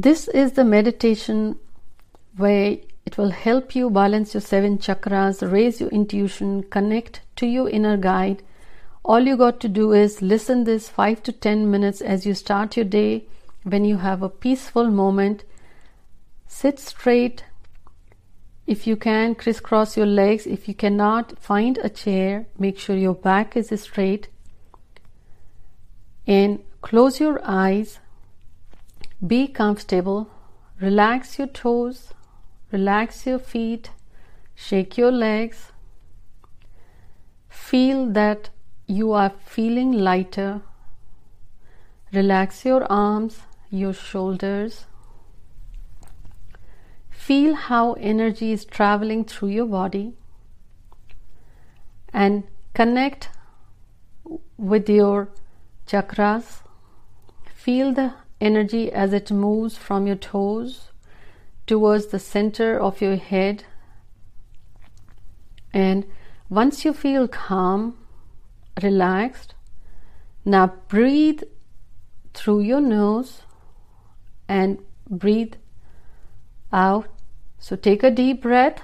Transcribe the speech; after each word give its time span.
This 0.00 0.28
is 0.28 0.52
the 0.52 0.62
meditation 0.62 1.58
where 2.36 2.76
it 3.04 3.18
will 3.18 3.30
help 3.30 3.74
you 3.74 3.90
balance 3.90 4.32
your 4.32 4.40
seven 4.40 4.78
chakras, 4.78 5.42
raise 5.50 5.80
your 5.80 5.90
intuition, 5.90 6.62
connect 6.62 7.22
to 7.34 7.48
your 7.48 7.68
inner 7.68 7.96
guide. 7.96 8.44
All 9.04 9.18
you 9.18 9.36
got 9.36 9.58
to 9.58 9.68
do 9.68 9.92
is 9.92 10.22
listen 10.22 10.62
this 10.62 10.88
5 10.88 11.24
to 11.24 11.32
10 11.32 11.68
minutes 11.68 12.00
as 12.00 12.24
you 12.24 12.34
start 12.34 12.76
your 12.76 12.84
day 12.84 13.24
when 13.64 13.84
you 13.84 13.96
have 13.96 14.22
a 14.22 14.28
peaceful 14.28 14.88
moment. 14.88 15.42
Sit 16.46 16.78
straight. 16.78 17.42
If 18.68 18.86
you 18.86 18.94
can, 18.94 19.34
crisscross 19.34 19.96
your 19.96 20.06
legs. 20.06 20.46
If 20.46 20.68
you 20.68 20.74
cannot, 20.74 21.40
find 21.40 21.76
a 21.78 21.88
chair. 21.88 22.46
Make 22.56 22.78
sure 22.78 22.94
your 22.94 23.16
back 23.16 23.56
is 23.56 23.72
straight. 23.80 24.28
And 26.24 26.62
close 26.82 27.18
your 27.18 27.40
eyes. 27.42 27.98
Be 29.26 29.48
comfortable. 29.48 30.30
Relax 30.80 31.38
your 31.38 31.48
toes. 31.48 32.14
Relax 32.70 33.26
your 33.26 33.38
feet. 33.38 33.90
Shake 34.54 34.96
your 34.96 35.10
legs. 35.10 35.72
Feel 37.48 38.06
that 38.12 38.50
you 38.86 39.12
are 39.12 39.32
feeling 39.44 39.92
lighter. 39.92 40.62
Relax 42.12 42.64
your 42.64 42.84
arms, 42.90 43.40
your 43.70 43.92
shoulders. 43.92 44.86
Feel 47.10 47.54
how 47.54 47.94
energy 47.94 48.52
is 48.52 48.64
traveling 48.64 49.24
through 49.24 49.48
your 49.48 49.66
body 49.66 50.14
and 52.12 52.44
connect 52.72 53.28
with 54.56 54.88
your 54.88 55.28
chakras. 55.86 56.62
Feel 57.54 57.92
the 57.92 58.14
energy 58.40 58.92
as 58.92 59.12
it 59.12 59.30
moves 59.30 59.76
from 59.76 60.06
your 60.06 60.16
toes 60.16 60.90
towards 61.66 62.06
the 62.06 62.18
center 62.18 62.78
of 62.78 63.00
your 63.00 63.16
head. 63.16 63.64
And 65.72 66.06
once 66.48 66.84
you 66.84 66.92
feel 66.92 67.28
calm, 67.28 67.98
relaxed, 68.82 69.54
now 70.44 70.72
breathe 70.88 71.42
through 72.32 72.60
your 72.60 72.80
nose 72.80 73.42
and 74.48 74.78
breathe 75.10 75.54
out. 76.72 77.08
So 77.58 77.76
take 77.76 78.02
a 78.02 78.10
deep 78.10 78.42
breath. 78.42 78.80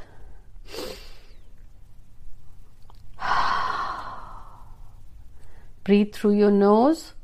breathe 5.84 6.14
through 6.14 6.34
your 6.34 6.51
nose 6.51 7.14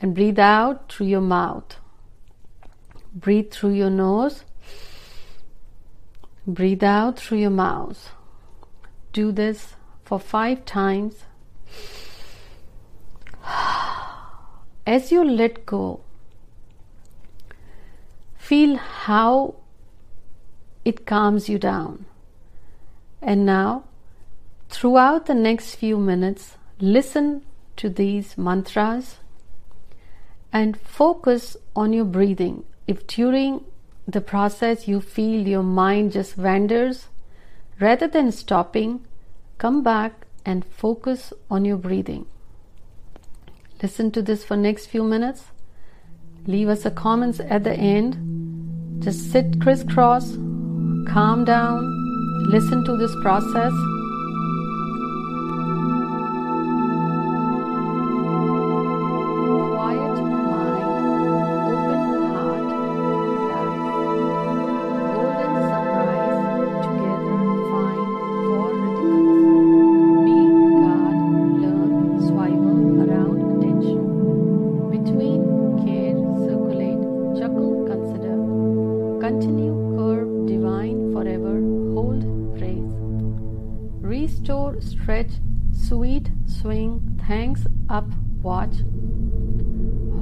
and 0.00 0.14
breathe 0.14 0.38
out 0.38 0.92
through 0.92 1.06
your 1.06 1.20
mouth. 1.20 1.76
Breathe 3.12 3.50
through 3.50 3.72
your 3.72 3.90
nose. 3.90 4.44
Breathe 6.46 6.84
out 6.84 7.18
through 7.18 7.38
your 7.38 7.50
mouth. 7.50 8.10
Do 9.12 9.32
this 9.32 9.74
for 10.04 10.18
five 10.18 10.64
times. 10.64 11.24
As 14.86 15.12
you 15.12 15.24
let 15.24 15.66
go, 15.66 16.00
feel 18.36 18.76
how 18.76 19.56
it 20.84 21.04
calms 21.04 21.48
you 21.48 21.58
down. 21.58 22.06
And 23.20 23.44
now, 23.44 23.84
throughout 24.70 25.26
the 25.26 25.34
next 25.34 25.74
few 25.74 25.98
minutes, 25.98 26.56
listen 26.80 27.42
to 27.76 27.90
these 27.90 28.38
mantras 28.38 29.18
and 30.52 30.78
focus 30.80 31.56
on 31.76 31.92
your 31.92 32.04
breathing. 32.04 32.64
If 32.86 33.06
during 33.06 33.64
the 34.06 34.20
process 34.20 34.88
you 34.88 35.00
feel 35.00 35.46
your 35.46 35.62
mind 35.62 36.12
just 36.12 36.38
wanders, 36.38 37.08
rather 37.80 38.08
than 38.08 38.32
stopping, 38.32 39.06
come 39.58 39.82
back 39.82 40.26
and 40.44 40.64
focus 40.64 41.32
on 41.50 41.64
your 41.64 41.76
breathing. 41.76 42.26
Listen 43.82 44.10
to 44.12 44.22
this 44.22 44.44
for 44.44 44.56
next 44.56 44.86
few 44.86 45.04
minutes. 45.04 45.44
Leave 46.46 46.68
us 46.68 46.86
a 46.86 46.90
comments 46.90 47.40
at 47.40 47.64
the 47.64 47.74
end. 47.74 49.02
Just 49.02 49.30
sit 49.30 49.60
crisscross, 49.60 50.32
calm 51.06 51.44
down, 51.44 51.84
listen 52.50 52.84
to 52.84 52.96
this 52.96 53.14
process. 53.22 53.72
Continue, 79.28 79.74
curve, 79.98 80.46
divine, 80.46 81.12
forever, 81.12 81.60
hold, 81.92 82.22
praise. 82.56 82.94
Restore, 84.00 84.80
stretch, 84.80 85.32
sweet, 85.70 86.30
swing, 86.46 87.20
thanks, 87.26 87.66
up, 87.90 88.06
watch. 88.40 88.76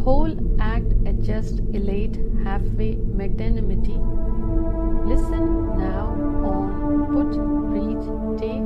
Whole 0.02 0.34
act, 0.58 0.92
adjust, 1.06 1.60
elate, 1.72 2.18
halfway, 2.42 2.96
magnanimity. 2.96 3.96
Listen 5.06 5.78
now 5.78 6.06
on, 6.42 7.06
put, 7.14 7.30
reach, 7.76 8.06
take, 8.42 8.65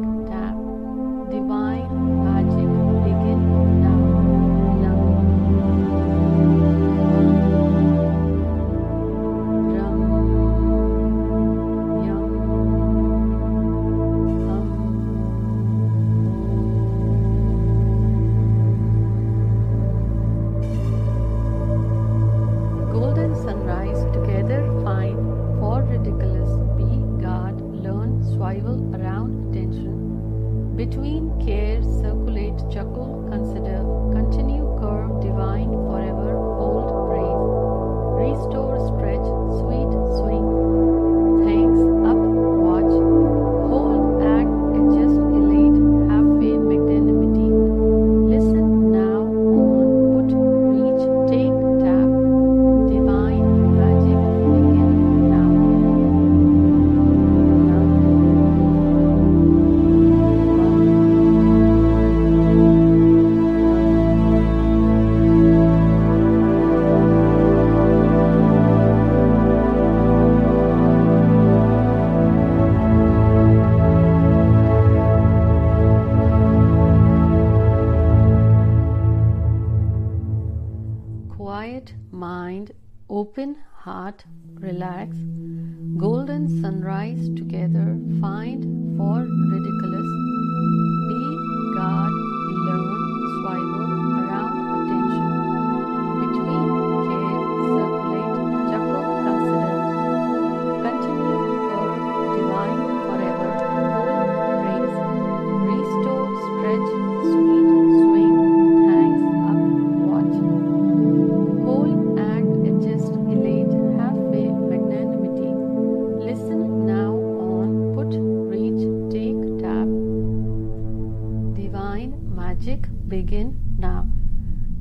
around 28.59 29.31
attention 29.49 30.75
between 30.75 31.31
care 31.45 31.81
circulate 31.85 32.59
chuckle 32.73 33.25
consider 33.31 33.79
continue 34.13 34.65
curve 34.81 35.23
divine 35.23 35.71
open 83.21 83.55
heart, 83.85 84.25
relax. 84.55 85.15
Golden 85.99 86.49
sunrise 86.63 87.29
together, 87.37 87.99
find 88.19 88.65
for 88.97 89.19
ridiculous. 89.53 90.20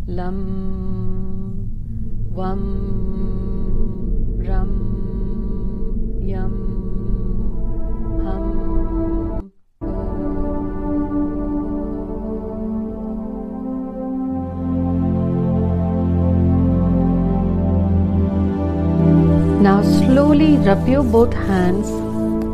Lam 0.07 0.38
vam 2.38 2.63
ram 4.48 4.71
yam 6.31 6.56
hum 8.24 8.45
Now 19.62 19.81
slowly 19.83 20.56
rub 20.57 20.88
your 20.88 21.04
both 21.04 21.33
hands 21.33 21.89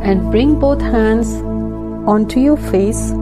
and 0.02 0.30
bring 0.30 0.58
both 0.58 0.82
hands 0.82 1.36
onto 2.06 2.38
your 2.40 2.58
face. 2.58 3.12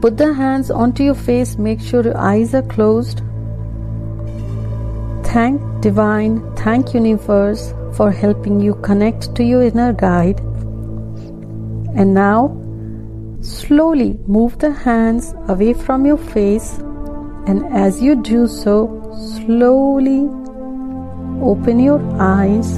Put 0.00 0.18
the 0.18 0.32
hands 0.34 0.70
onto 0.70 1.02
your 1.02 1.14
face, 1.14 1.56
make 1.58 1.80
sure 1.80 2.02
your 2.04 2.16
eyes 2.16 2.54
are 2.54 2.62
closed. 2.62 3.22
Thank 5.24 5.60
Divine, 5.80 6.40
thank 6.56 6.94
Universe 6.94 7.72
for 7.94 8.10
helping 8.10 8.60
you 8.60 8.74
connect 8.76 9.34
to 9.36 9.44
your 9.44 9.62
inner 9.62 9.92
guide. 9.92 10.40
And 11.98 12.12
now, 12.12 12.56
slowly 13.40 14.18
move 14.26 14.58
the 14.58 14.72
hands 14.72 15.34
away 15.48 15.72
from 15.72 16.04
your 16.04 16.18
face, 16.18 16.78
and 17.46 17.64
as 17.72 18.02
you 18.02 18.22
do 18.22 18.46
so, 18.46 18.88
slowly 19.36 20.28
open 21.42 21.78
your 21.78 22.00
eyes. 22.20 22.76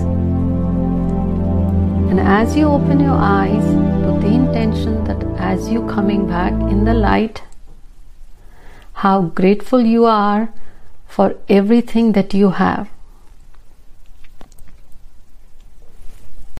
And 2.10 2.20
as 2.20 2.56
you 2.56 2.66
open 2.66 3.00
your 3.00 3.18
eyes, 3.18 3.77
the 4.28 4.34
intention 4.34 5.04
that 5.04 5.22
as 5.38 5.68
you 5.70 5.86
coming 5.86 6.26
back 6.26 6.52
in 6.70 6.84
the 6.84 6.92
light, 6.92 7.42
how 9.04 9.22
grateful 9.22 9.80
you 9.80 10.04
are 10.04 10.52
for 11.06 11.34
everything 11.48 12.12
that 12.12 12.34
you 12.34 12.50
have. 12.50 12.88